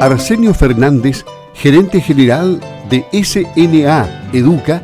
[0.00, 1.24] Arsenio Fernández,
[1.54, 4.82] gerente general de SNA Educa,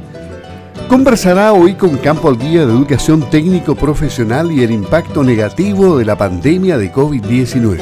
[0.89, 6.07] conversará hoy con Campo al Día de Educación Técnico Profesional y el impacto negativo de
[6.07, 7.79] la pandemia de COVID-19.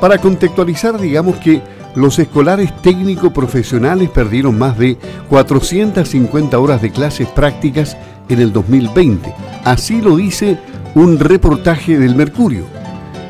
[0.00, 1.62] Para contextualizar, digamos que
[1.94, 4.98] los escolares técnico profesionales perdieron más de
[5.30, 7.96] 450 horas de clases prácticas
[8.28, 9.32] en el 2020.
[9.64, 10.58] Así lo dice
[10.94, 12.83] un reportaje del Mercurio.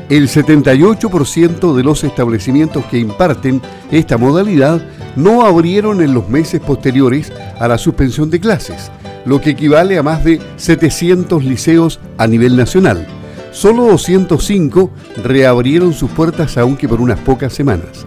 [0.07, 4.79] El 78% de los establecimientos que imparten esta modalidad
[5.15, 8.91] no abrieron en los meses posteriores a la suspensión de clases,
[9.25, 13.07] lo que equivale a más de 700 liceos a nivel nacional.
[13.51, 14.91] Solo 205
[15.23, 18.05] reabrieron sus puertas aunque por unas pocas semanas.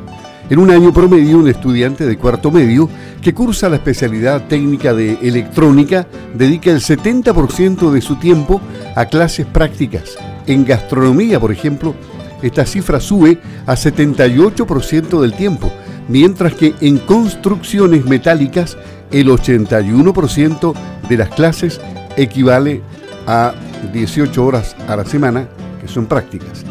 [0.51, 2.89] En un año promedio, un estudiante de cuarto medio
[3.21, 8.61] que cursa la especialidad técnica de electrónica dedica el 70% de su tiempo
[8.95, 10.17] a clases prácticas.
[10.49, 11.95] En gastronomía, por ejemplo,
[12.43, 15.71] esta cifra sube a 78% del tiempo,
[16.09, 18.77] mientras que en construcciones metálicas
[19.11, 20.75] el 81%
[21.09, 21.81] de las clases
[22.17, 22.83] equivale
[23.27, 23.53] a
[23.93, 25.49] 18 horas a la semana,
[25.81, 26.65] que son prácticas.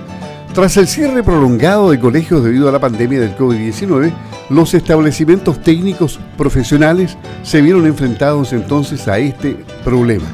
[0.56, 4.12] Tras el cierre prolongado de colegios debido a la pandemia del COVID-19,
[4.50, 10.26] los establecimientos técnicos profesionales se vieron enfrentados entonces a este problema.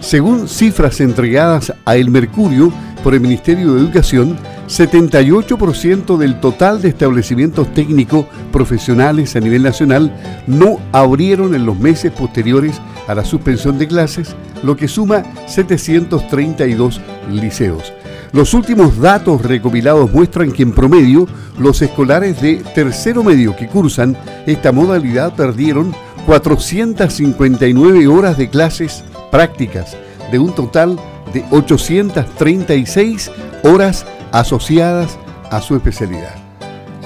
[0.00, 2.72] Según cifras entregadas a El Mercurio
[3.02, 10.14] por el Ministerio de Educación, 78% del total de establecimientos técnicos profesionales a nivel nacional
[10.46, 17.00] no abrieron en los meses posteriores a la suspensión de clases, lo que suma 732
[17.30, 17.92] liceos.
[18.32, 21.28] Los últimos datos recopilados muestran que en promedio
[21.58, 24.16] los escolares de tercero medio que cursan
[24.46, 25.94] esta modalidad perdieron
[26.26, 29.96] 459 horas de clases prácticas,
[30.30, 31.11] de un total de
[31.50, 33.30] 836
[33.64, 35.18] horas asociadas
[35.50, 36.34] a su especialidad.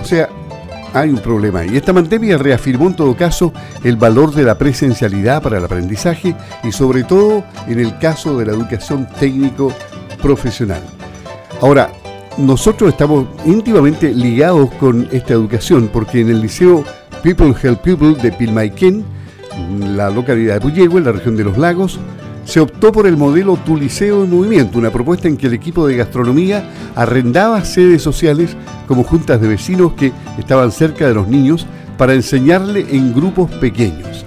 [0.01, 0.29] O sea,
[0.95, 3.53] hay un problema y esta pandemia reafirmó en todo caso
[3.85, 6.35] el valor de la presencialidad para el aprendizaje
[6.65, 9.73] y sobre todo en el caso de la educación técnico
[10.23, 10.81] profesional.
[11.61, 11.91] Ahora,
[12.39, 16.85] nosotros estamos íntimamente ligados con esta educación porque en el Liceo
[17.23, 19.05] People Help People de Pilmaiquén,
[19.81, 21.99] la localidad de Puyehue, en la región de los lagos,
[22.47, 25.87] se optó por el modelo Tu Liceo en Movimiento, una propuesta en que el equipo
[25.87, 31.67] de gastronomía arrendaba sedes sociales como juntas de vecinos que estaban cerca de los niños
[31.99, 34.25] para enseñarle en grupos pequeños.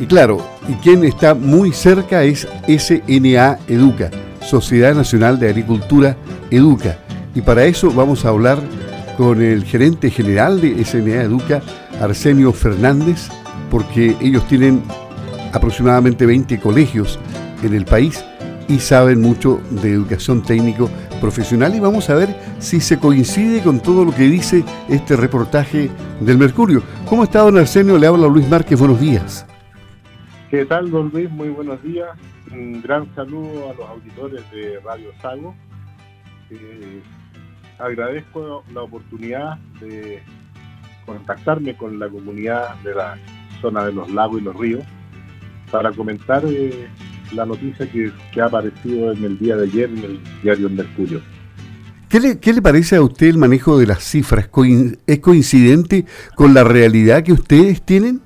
[0.00, 6.16] Y claro, y quien está muy cerca es SNA Educa, Sociedad Nacional de Agricultura
[6.50, 6.96] Educa.
[7.34, 8.58] Y para eso vamos a hablar
[9.18, 11.62] con el gerente general de SNA Educa,
[12.00, 13.28] Arsenio Fernández,
[13.70, 14.82] porque ellos tienen
[15.52, 17.18] aproximadamente 20 colegios
[17.66, 18.24] en el país
[18.68, 20.88] y saben mucho de educación técnico
[21.20, 25.90] profesional y vamos a ver si se coincide con todo lo que dice este reportaje
[26.20, 26.82] del Mercurio.
[27.08, 27.98] ¿Cómo está don Arsenio?
[27.98, 29.46] Le habla Luis Márquez, buenos días.
[30.50, 31.30] ¿Qué tal, don Luis?
[31.30, 32.08] Muy buenos días.
[32.52, 35.54] Un gran saludo a los auditores de Radio Sago
[36.50, 37.02] eh,
[37.78, 40.22] agradezco la oportunidad de
[41.06, 43.16] contactarme con la comunidad de la
[43.60, 44.84] zona de los lagos y los ríos
[45.70, 46.88] para comentar eh,
[47.32, 51.20] la noticia que, ha aparecido en el día de ayer en el diario Mercurio.
[52.08, 54.48] ¿Qué le, ¿Qué le, parece a usted el manejo de las cifras?
[55.06, 56.04] ¿Es coincidente
[56.36, 58.20] con la realidad que ustedes tienen?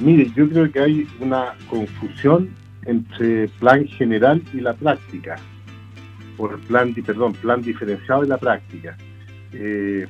[0.00, 2.50] Mire, yo creo que hay una confusión
[2.84, 5.36] entre plan general y la práctica
[6.36, 8.96] por plan, perdón, plan diferenciado de la práctica.
[9.52, 10.06] Eh,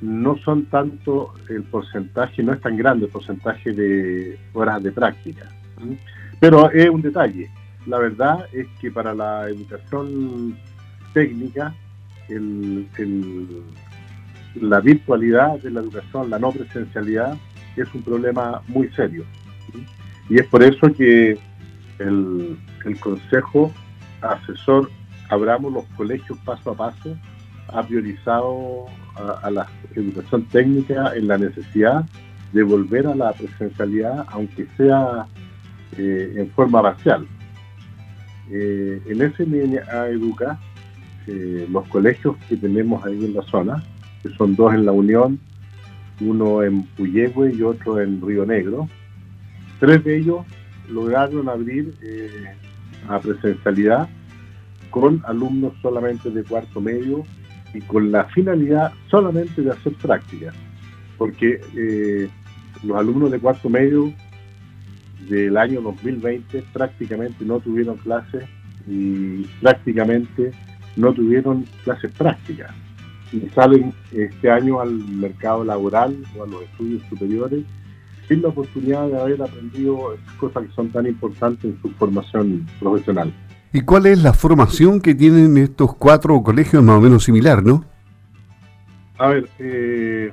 [0.00, 5.48] no son tanto el porcentaje, no es tan grande el porcentaje de horas de práctica.
[6.40, 7.50] Pero es un detalle.
[7.86, 10.56] La verdad es que para la educación
[11.12, 11.74] técnica,
[14.54, 17.36] la virtualidad de la educación, la no presencialidad,
[17.76, 19.24] es un problema muy serio.
[20.28, 21.38] Y es por eso que
[21.98, 23.72] el, el Consejo
[24.22, 24.90] Asesor
[25.28, 27.16] abramos los colegios paso a paso,
[27.68, 28.86] ha priorizado
[29.42, 32.04] a, la educación técnica en la necesidad
[32.52, 35.26] de volver a la presencialidad, aunque sea
[35.96, 37.26] eh, en forma parcial.
[38.50, 40.58] Eh, en SMA Educa,
[41.26, 43.82] eh, los colegios que tenemos ahí en la zona,
[44.22, 45.38] que son dos en La Unión,
[46.20, 48.88] uno en Puyehue y otro en Río Negro,
[49.80, 50.46] tres de ellos
[50.88, 51.94] lograron abrir
[53.08, 54.08] a presencialidad
[54.90, 57.24] con alumnos solamente de cuarto medio
[57.74, 60.54] y con la finalidad solamente de hacer prácticas,
[61.18, 62.28] porque eh,
[62.84, 64.12] los alumnos de cuarto medio
[65.28, 68.44] del año 2020 prácticamente no tuvieron clases
[68.86, 70.52] y prácticamente
[70.96, 72.72] no tuvieron clases prácticas.
[73.32, 77.64] y salen este año al mercado laboral o a los estudios superiores
[78.28, 83.32] sin la oportunidad de haber aprendido cosas que son tan importantes en su formación profesional.
[83.72, 87.84] ¿Y cuál es la formación que tienen estos cuatro colegios más o menos similar, no?
[89.18, 90.32] A ver, eh,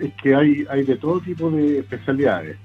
[0.00, 2.56] es que hay, hay de todo tipo de especialidades.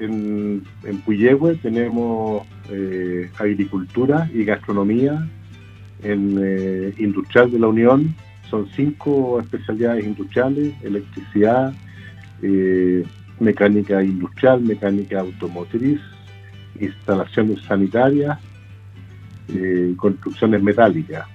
[0.00, 0.62] En,
[1.04, 5.28] Puyehue tenemos eh, agricultura y gastronomía.
[6.02, 8.14] En eh, Industrial de la Unión
[8.50, 11.72] son cinco especialidades industriales, electricidad,
[13.40, 16.00] mecánica industrial, mecánica automotriz,
[16.78, 18.38] instalaciones sanitarias,
[19.96, 21.26] construcciones metálicas.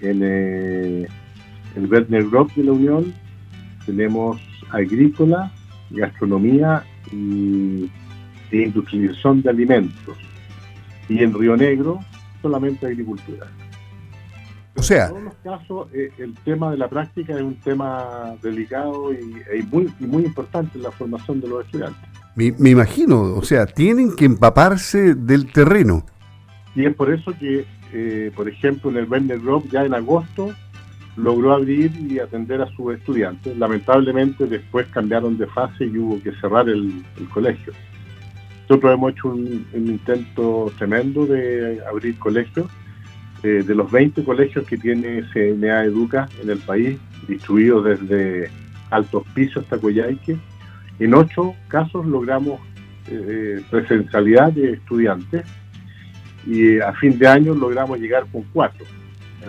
[0.00, 3.14] En el Werner Gropp de la Unión
[3.84, 4.40] tenemos
[4.70, 5.50] agrícola,
[5.90, 7.90] gastronomía y,
[8.52, 10.16] industrialización de alimentos.
[11.08, 11.98] Y en Río Negro,
[12.40, 13.46] solamente agricultura.
[14.76, 18.34] O sea, en todos los casos, eh, el tema de la práctica es un tema
[18.42, 22.08] delicado y, muy, muy importante en la formación de los estudiantes.
[22.36, 26.04] Me, imagino, o sea, tienen que empaparse del terreno.
[26.74, 30.52] Y es por eso que, eh, por ejemplo, en el Werner Gropp ya en agosto
[31.16, 33.56] logró abrir y atender a sus estudiantes.
[33.56, 37.72] Lamentablemente después cambiaron de fase y hubo que cerrar el, colegio.
[38.68, 42.66] Nosotros hemos hecho un, intento tremendo de abrir colegios.
[43.42, 48.50] Eh, de los 20 colegios que tiene CNA Educa en el país, distribuidos desde
[48.90, 50.38] Altos Pisos hasta Coyhaique,
[50.98, 52.58] en ocho casos logramos
[53.08, 55.44] eh, presencialidad de estudiantes
[56.46, 58.86] y a fin de año logramos llegar con cuatro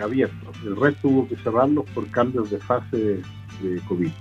[0.01, 0.56] abiertos.
[0.65, 3.21] El resto hubo que cerrarlos por cambios de fase
[3.62, 4.12] de, COVID.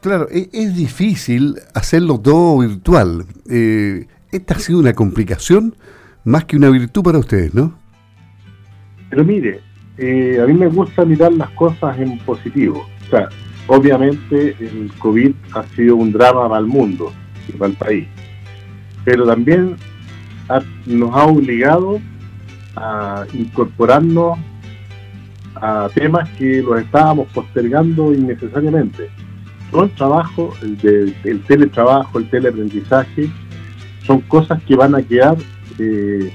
[0.00, 3.24] Claro, e, es, difícil hacerlo todo virtual.
[3.50, 5.74] Eh, esta ha sido una complicación
[6.24, 7.74] más que una virtud para ustedes, ¿no?
[9.10, 9.60] Pero mire,
[9.98, 12.86] eh, a mí me gusta mirar las cosas en positivo.
[13.06, 13.28] O sea,
[13.66, 17.12] obviamente el COVID ha sido un drama para el mundo
[17.48, 18.08] y para el país,
[19.04, 19.76] pero también
[20.86, 22.00] nos ha obligado
[22.76, 24.38] a incorporarnos
[25.54, 29.08] a temas que los estábamos postergando innecesariamente.
[29.70, 33.30] Todo el trabajo, el, el teletrabajo, el teleaprendizaje,
[34.06, 35.36] son cosas que van a quedar
[35.78, 36.32] eh,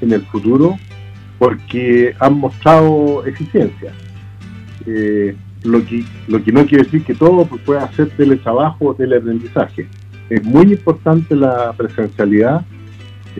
[0.00, 0.76] en el futuro
[1.38, 3.92] porque han mostrado eficiencia.
[4.86, 9.86] Eh, lo, que, lo que no quiere decir que todo pueda hacer teletrabajo o teleaprendizaje.
[10.28, 12.64] Es muy importante la presencialidad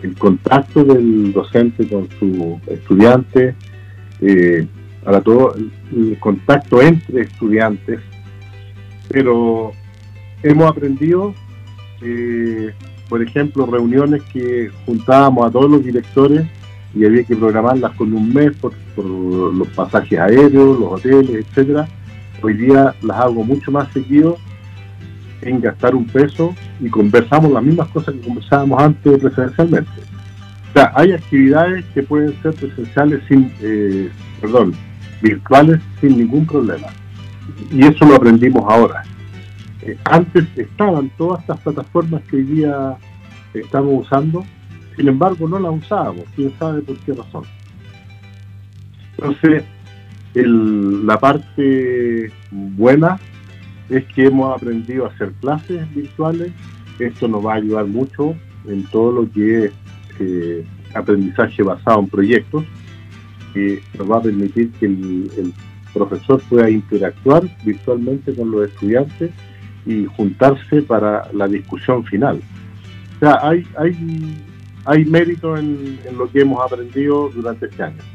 [0.01, 3.55] el contacto del docente con su estudiante,
[4.21, 4.67] eh,
[5.03, 7.99] para todo el contacto entre estudiantes,
[9.07, 9.71] pero
[10.41, 11.33] hemos aprendido,
[12.01, 12.73] eh,
[13.07, 16.45] por ejemplo, reuniones que juntábamos a todos los directores
[16.95, 21.87] y había que programarlas con un mes por, por los pasajes aéreos, los hoteles, etcétera.
[22.41, 24.37] Hoy día las hago mucho más seguido
[25.41, 30.01] en gastar un peso y conversamos las mismas cosas que conversábamos antes presencialmente.
[30.69, 34.09] O sea, hay actividades que pueden ser presenciales sin, eh,
[34.41, 34.73] perdón,
[35.21, 36.87] virtuales sin ningún problema.
[37.71, 39.03] Y eso lo aprendimos ahora.
[39.81, 42.97] Eh, antes estaban todas estas plataformas que hoy día
[43.53, 44.43] estamos usando,
[44.95, 47.43] sin embargo no las usábamos, quién sabe por qué razón.
[49.17, 49.63] Entonces,
[50.33, 53.17] la parte buena
[53.89, 56.51] es que hemos aprendido a hacer clases virtuales.
[56.99, 58.35] Esto nos va a ayudar mucho
[58.67, 59.71] en todo lo que es
[60.19, 62.63] eh, aprendizaje basado en proyectos,
[63.53, 65.53] que nos va a permitir que el,
[65.93, 69.31] profesor pueda interactuar virtualmente con los estudiantes
[69.85, 72.41] y juntarse para la discusión final.
[73.15, 73.95] O sea, hay, hay,
[74.83, 78.14] hay mérito en lo que hemos aprendido durante este año.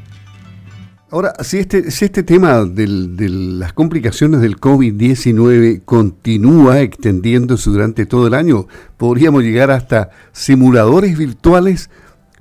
[1.11, 8.27] Ahora, si este, si este tema de las complicaciones del COVID-19 continúa extendiéndose durante todo
[8.27, 11.89] el año, podríamos llegar hasta simuladores virtuales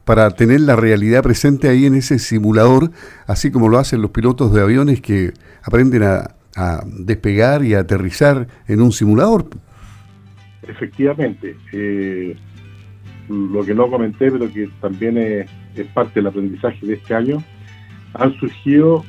[0.04, 2.92] para tener la realidad presente ahí en ese simulador,
[3.26, 5.32] así como lo hacen los pilotos de aviones que
[5.64, 6.36] aprenden a,
[6.84, 9.46] despegar y a aterrizar en un simulador.
[10.62, 11.56] Efectivamente.
[11.72, 12.36] Eh,
[13.28, 17.42] lo que no comenté, pero que también es parte del aprendizaje de este año,
[18.14, 19.04] han surgido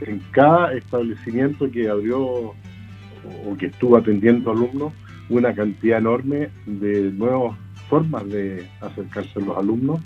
[0.00, 4.92] en cada establecimiento que abrió o que estuvo atendiendo alumnos
[5.28, 7.56] una cantidad enorme de nuevas
[7.88, 10.00] formas de acercarse a los alumnos.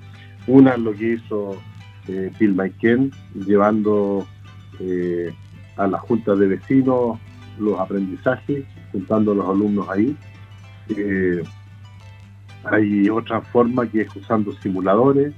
[0.47, 1.57] Una es lo que hizo
[2.09, 4.27] eh, Bill Maiken, llevando
[4.81, 5.33] eh,
[5.77, 7.19] a la junta de vecinos
[7.59, 10.17] los aprendizajes, juntando a los alumnos ahí.
[10.97, 11.43] Eh,
[12.65, 15.35] hay otra forma que es usando simuladores.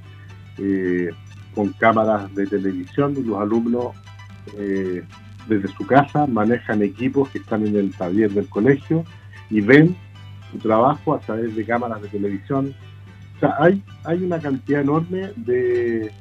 [1.59, 3.87] Con cámaras de televisión y los alumnos
[4.57, 5.03] eh,
[5.49, 9.05] desde su casa manejan equipos que están en el taller del colegio
[9.51, 9.97] y ven
[10.53, 12.73] su trabajo a través de cámaras de televisión.
[13.35, 16.13] O sea, hay, hay una cantidad enorme de,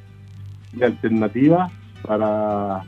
[0.73, 2.81] de alternativas para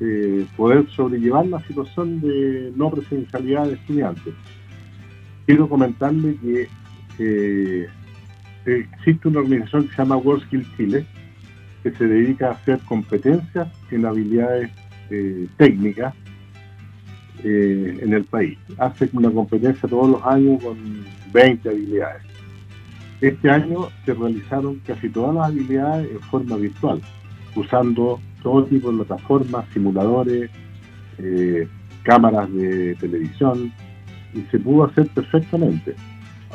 [0.00, 4.34] eh, poder sobrellevar la situación de no presencialidad de estudiantes.
[5.46, 6.68] Quiero comentarle que
[7.20, 7.88] eh,
[8.66, 11.06] existe una organización que se llama WorldSkill Chile,
[11.82, 14.70] que se dedica a hacer competencias en habilidades
[15.10, 16.14] eh, técnicas
[17.42, 18.56] en el país.
[18.78, 22.22] Hace una competencia todos los años con 20 habilidades.
[23.20, 27.00] Este año se realizaron casi todas las habilidades en forma virtual,
[27.54, 30.50] usando todo tipo de plataformas, simuladores,
[31.18, 31.68] eh,
[32.02, 33.72] cámaras de televisión,
[34.34, 35.94] y se pudo hacer perfectamente.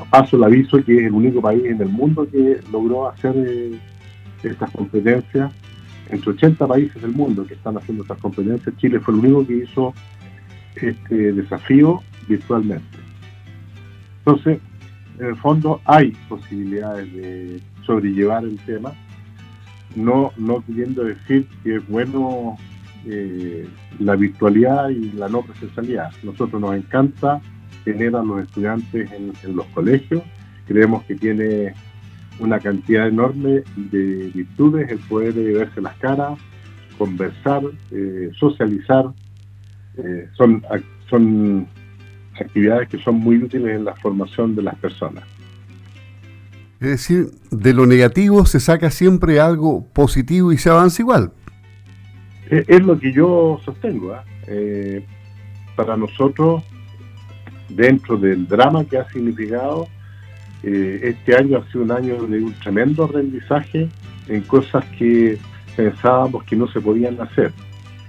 [0.10, 3.80] Paso el aviso que es el único país en el mundo que logró hacer eh,
[4.44, 5.52] estas competencias.
[6.10, 9.58] Entre 80 países del mundo que están haciendo estas competencias, Chile fue el único que
[9.58, 9.94] hizo
[10.76, 12.98] este desafío virtualmente.
[14.20, 14.60] Entonces,
[15.20, 18.94] en el fondo hay posibilidades de sobrellevar el tema
[19.96, 22.58] no, no queriendo decir que es bueno
[23.06, 23.68] eh,
[24.00, 26.12] la virtualidad y la no presencialidad.
[26.24, 27.42] Nosotros nos encanta
[27.84, 30.24] tener a los estudiantes en, los colegios,
[30.68, 31.74] creemos que tiene
[32.40, 36.40] una cantidad enorme de virtudes el poder verse las caras,
[36.98, 39.06] conversar, eh, socializar,
[39.98, 40.64] eh, son,
[41.10, 41.68] son
[42.40, 45.24] actividades que son muy útiles en la formación de las personas.
[46.80, 51.34] Es decir, de lo negativo se saca siempre algo positivo y se avanza igual.
[52.50, 54.14] Es, lo que yo sostengo.
[54.14, 54.24] ¿ah?
[54.48, 55.06] Eh,
[55.76, 56.64] para nosotros,
[57.70, 59.88] dentro del drama que ha significado,
[60.64, 63.88] eh, este año ha sido un año de un tremendo aprendizaje
[64.28, 65.38] en cosas que
[65.76, 67.54] pensábamos que no se podían hacer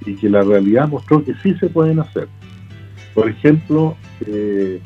[0.05, 2.27] y que la realidad mostró que sí se pueden hacer.
[3.15, 4.81] Por ejemplo, eh,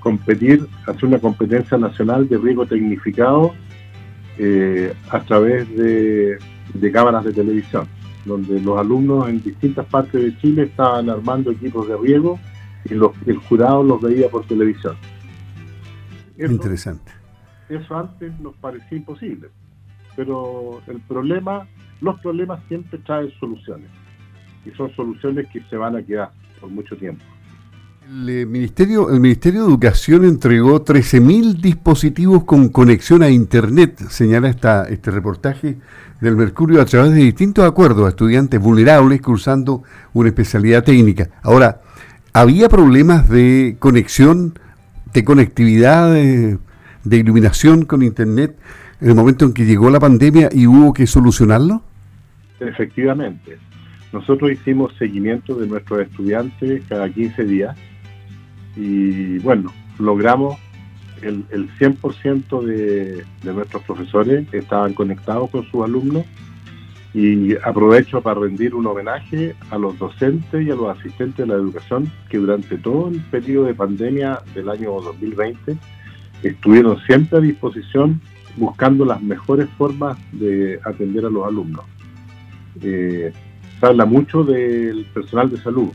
[0.00, 3.54] competir, hacer una competencia nacional de riego tecnificado
[4.38, 6.38] eh, a través de,
[6.92, 7.86] cámaras de televisión,
[8.24, 12.38] donde los alumnos en distintas partes de Chile estaban armando equipos de riego
[12.84, 14.96] y los, el jurado los veía por televisión.
[16.38, 17.12] Interesante.
[17.68, 19.48] Eso antes nos parecía imposible,
[20.16, 21.66] pero el problema,
[22.00, 23.88] los problemas siempre traen soluciones
[24.66, 27.24] y son soluciones que se van a quedar por mucho tiempo.
[28.06, 34.50] El eh, Ministerio, el Ministerio de Educación entregó 13.000 dispositivos con conexión a Internet, señala
[34.50, 35.78] esta, este reportaje
[36.20, 41.30] del Mercurio, a través de distintos acuerdos a estudiantes vulnerables cursando una especialidad técnica.
[41.42, 41.80] Ahora,
[42.34, 44.58] ¿había problemas de conexión,
[45.14, 46.58] de conectividad, de,
[47.04, 48.58] de iluminación con Internet
[49.00, 51.82] en el momento en que llegó la pandemia y hubo que solucionarlo?
[52.60, 53.56] Efectivamente.
[54.12, 57.76] Nosotros hicimos seguimiento de nuestros estudiantes cada 15 días
[58.76, 60.58] y bueno, logramos
[61.22, 66.24] el, el 100% de, de nuestros profesores estaban conectados con sus alumnos
[67.14, 71.54] y aprovecho para rendir un homenaje a los docentes y a los asistentes de la
[71.54, 75.76] educación que durante todo el periodo de pandemia del año 2020
[76.42, 78.20] estuvieron siempre a disposición
[78.56, 81.84] buscando las mejores formas de atender a los alumnos.
[82.82, 83.32] Eh,
[83.78, 85.90] se habla mucho del personal de salud,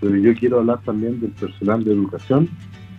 [0.00, 2.48] pero yo quiero hablar también del personal de educación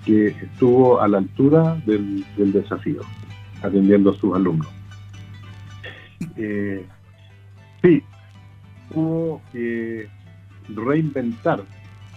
[0.06, 3.02] que estuvo a la altura del, desafío,
[3.62, 4.68] atendiendo a sus alumnos.
[6.38, 6.86] Eh,
[7.82, 8.04] sí,
[8.94, 10.08] hubo que
[10.68, 11.64] reinventar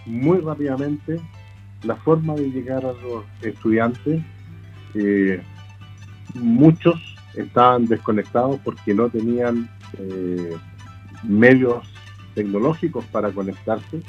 [0.06, 1.20] muy rápidamente
[1.82, 4.22] la forma de llegar a los estudiantes.
[4.94, 5.42] Eh,
[6.34, 6.94] muchos
[7.34, 10.56] estaban desconectados porque no tenían eh,
[11.22, 11.86] medios
[12.34, 14.02] tecnológicos para conectarse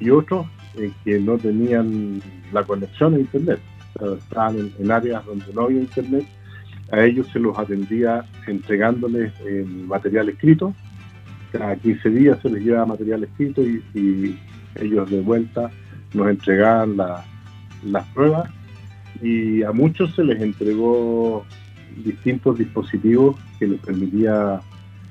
[0.00, 0.46] y otros
[0.76, 2.22] eh, que no tenían
[2.52, 3.60] la conexión a Internet,
[4.16, 6.24] estaban en, áreas donde no había Internet,
[6.92, 9.32] a ellos se los atendía entregándoles
[9.86, 10.74] material escrito,
[11.52, 14.38] cada 15 días se les llevaba material escrito y,
[14.74, 15.70] ellos de vuelta
[16.14, 18.48] nos entregaban las pruebas
[19.20, 21.44] y a muchos se les entregó
[22.04, 24.60] distintos dispositivos que les permitía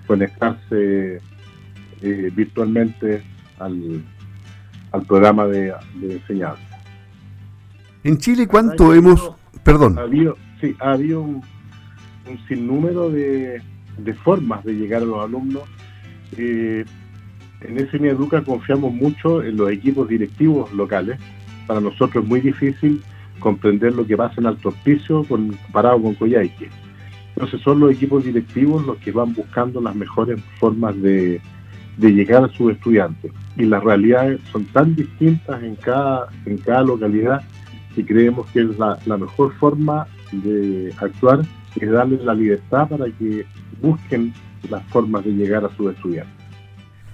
[0.05, 1.19] conectarse
[2.01, 3.23] eh, virtualmente
[3.59, 4.01] al,
[4.91, 6.61] al programa de, enseñanza.
[8.03, 9.31] En Chile, ¿cuánto hemos...?
[9.63, 9.97] Perdón.
[9.97, 11.43] Ha habido, sí, ha habido un,
[12.47, 13.61] sinnúmero de,
[14.23, 15.63] formas de llegar a los alumnos.
[16.37, 16.85] Eh,
[17.61, 21.19] en SMI Educa confiamos mucho en los equipos directivos locales.
[21.65, 23.01] Para nosotros es muy difícil
[23.39, 26.69] comprender lo que pasa en Alto Hospicio comparado con Coyhaique.
[27.35, 31.41] Entonces son los equipos directivos los que van buscando las mejores formas de,
[31.99, 33.31] llegar a sus estudiantes.
[33.55, 37.41] Y las realidades son tan distintas en cada, en cada localidad
[37.95, 41.41] que creemos que la, la mejor forma de actuar
[41.79, 43.45] es darles la libertad para que
[43.81, 44.33] busquen
[44.69, 46.47] las formas de llegar a sus estudiantes.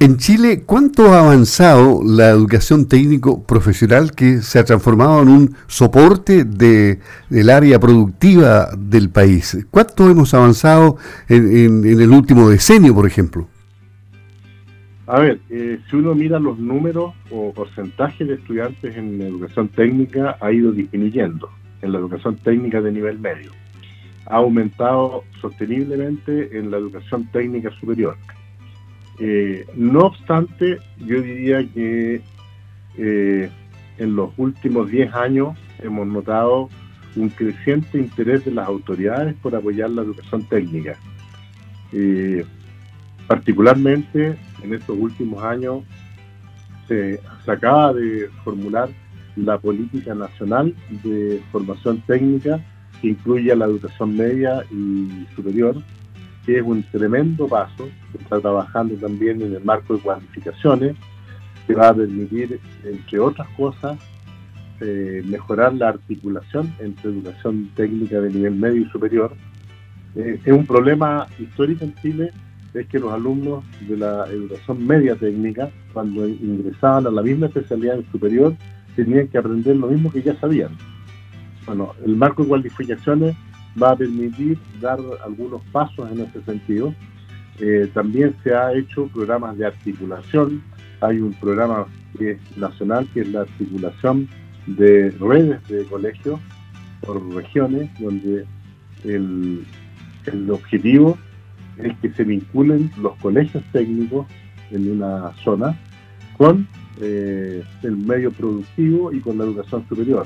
[0.04, 5.56] En Chile, ¿cuánto ha avanzado la educación técnico profesional que se ha transformado en un
[5.68, 9.66] soporte de, del área productiva del país?
[9.72, 10.98] ¿Cuánto hemos avanzado
[11.30, 13.48] en, el último decenio, por ejemplo?
[15.08, 20.36] A ver, eh, si uno mira los números o porcentajes de estudiantes en educación técnica,
[20.42, 21.50] ha ido disminuyendo
[21.82, 23.52] en la educación técnica de nivel medio.
[24.28, 28.18] Ha aumentado sosteniblemente en la educación técnica superior
[29.20, 32.22] eh, no obstante, yo diría que
[32.98, 33.52] eh,
[33.98, 36.70] en los últimos 10 años hemos notado
[37.16, 40.98] un creciente interés de las autoridades por apoyar la educación técnica.
[41.92, 42.44] Eh,
[43.28, 45.84] particularmente en estos últimos años
[46.88, 48.90] se, se, acaba de formular
[49.36, 52.60] la política nacional de formación técnica
[53.04, 55.76] que incluye a la educación media y superior,
[56.46, 60.96] que es un tremendo paso, está trabajando también en el marco de cualificaciones,
[61.68, 64.00] que va a permitir, entre otras cosas,
[64.80, 69.34] eh, mejorar la articulación entre educación técnica de nivel medio y superior.
[70.16, 72.32] Eh, es un problema histórico en Chile,
[72.74, 77.98] es que los alumnos de la educación media técnica, cuando ingresaban a la misma especialidad
[77.98, 78.56] en superior,
[78.96, 80.72] tenían que aprender lo mismo que ya sabían.
[81.66, 83.36] Bueno, el marco de cualificaciones
[83.82, 86.94] va a permitir dar algunos pasos en ese sentido.
[87.60, 90.62] Eh, también se ha hecho programas de articulación.
[91.02, 91.86] Hay un programa
[92.56, 94.28] nacional que es la articulación
[94.68, 96.40] de redes de colegios
[97.02, 98.46] por regiones, donde
[99.04, 99.66] el,
[100.50, 101.18] objetivo
[101.78, 104.28] es que se vinculen los colegios técnicos
[104.72, 105.78] en una zona
[106.38, 106.68] con
[107.02, 110.26] eh, el medio productivo y con la educación superior.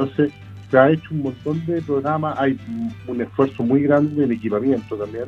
[0.00, 0.32] Entonces,
[0.70, 2.58] se ha hecho un montón de programas, hay
[3.06, 5.26] un esfuerzo muy grande en equipamiento también,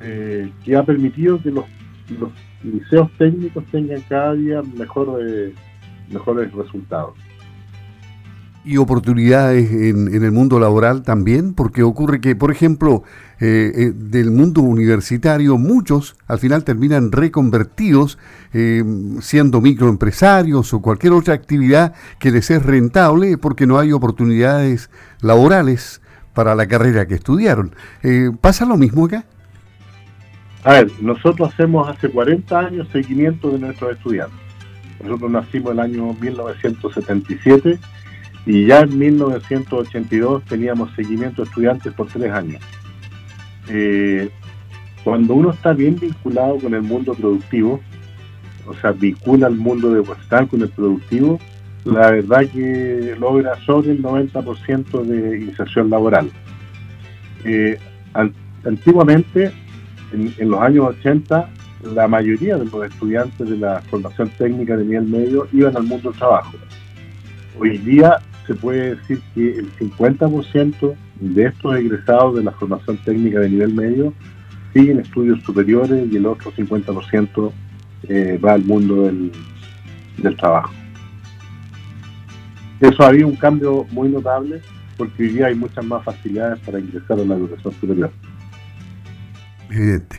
[0.00, 1.64] eh, que ha permitido que los,
[2.62, 5.54] liceos técnicos tengan cada día mejores
[6.52, 7.14] resultados
[8.64, 13.02] y oportunidades en, el mundo laboral también, porque ocurre que, por ejemplo,
[13.40, 18.18] eh, eh, del mundo universitario, muchos al final terminan reconvertidos
[18.54, 18.82] eh,
[19.20, 24.88] siendo microempresarios o cualquier otra actividad que les es rentable porque no hay oportunidades
[25.20, 26.00] laborales
[26.32, 27.74] para la carrera que estudiaron.
[28.40, 29.24] ¿Pasa lo mismo acá?
[30.64, 34.38] A ver, nosotros hacemos hace 40 años seguimiento de nuestros estudiantes.
[35.02, 37.78] Nosotros nacimos en el año 1977
[38.46, 42.62] y ya en 1982 teníamos seguimiento de estudiantes por tres años.
[43.68, 44.28] Eh,
[45.02, 47.80] cuando uno está bien vinculado con el mundo productivo,
[48.66, 51.38] o sea, vincula al mundo de estar con el productivo,
[51.84, 56.30] la verdad que logra sobre el 90% de inserción laboral.
[57.44, 57.78] Eh,
[58.64, 59.52] antiguamente,
[60.12, 61.50] en, en, los años 80,
[61.94, 66.10] la mayoría de los estudiantes de la formación técnica de nivel medio iban al mundo
[66.10, 66.56] del trabajo.
[67.58, 73.40] Hoy día se puede decir que el 50% de estos egresados de la formación técnica
[73.40, 74.12] de nivel medio
[74.72, 77.52] siguen estudios superiores y el otro 50%
[78.08, 79.32] eh, va al mundo del,
[80.36, 80.72] trabajo.
[82.80, 84.60] Eso ha habido un cambio muy notable
[84.96, 88.10] porque hoy día hay muchas más facilidades para ingresar a la educación superior.
[89.70, 90.18] Evidente.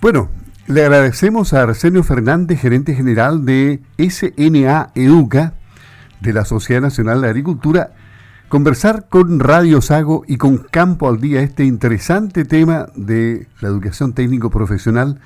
[0.00, 0.30] Bueno,
[0.66, 5.54] le agradecemos a Arsenio Fernández, gerente general de SNA Educa,
[6.20, 7.92] de la Sociedad Nacional de Agricultura,
[8.48, 14.12] conversar con Radio Sago y con Campo al Día este interesante tema de la educación
[14.12, 15.20] técnico profesional,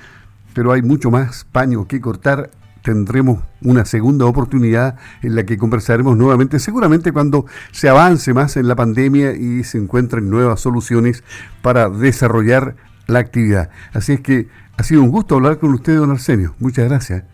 [0.54, 2.50] pero hay mucho más paño que cortar.
[2.82, 8.68] Tendremos una segunda oportunidad en la que conversaremos nuevamente, seguramente cuando se avance más en
[8.68, 11.22] la pandemia y se encuentren nuevas soluciones
[11.60, 13.70] para desarrollar la actividad.
[13.92, 16.54] Así es que ha sido un gusto hablar con usted, don Arsenio.
[16.60, 17.24] Muchas gracias.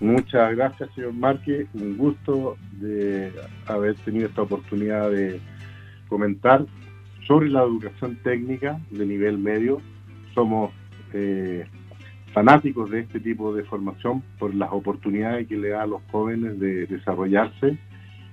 [0.00, 1.66] Muchas gracias, señor Marque.
[1.74, 3.30] Un gusto de
[3.66, 5.40] haber tenido esta oportunidad de
[6.08, 6.64] comentar
[7.26, 9.82] sobre la educación técnica de nivel medio.
[10.34, 10.72] Somos
[11.12, 11.66] eh,
[12.32, 16.58] fanáticos de este tipo de formación por las oportunidades que le da a los jóvenes
[16.58, 17.76] de desarrollarse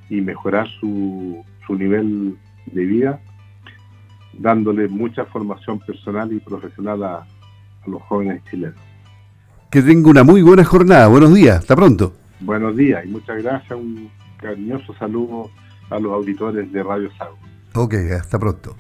[0.10, 3.20] y mejorar su, su nivel de vida,
[4.32, 7.28] dándole mucha formación personal y profesional a
[7.86, 8.87] los jóvenes chilenos.
[9.70, 11.08] Que tenga una muy buena jornada.
[11.08, 11.60] Buenos días.
[11.60, 12.14] Hasta pronto.
[12.40, 13.78] Buenos días y muchas gracias.
[13.78, 15.50] Un cariñoso saludo
[15.90, 17.38] a los auditores de Radio Sago.
[17.74, 18.76] Ok, hasta pronto.